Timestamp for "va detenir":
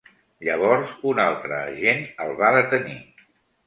2.43-3.01